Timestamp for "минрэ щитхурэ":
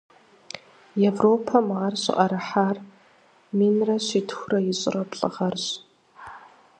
3.57-4.59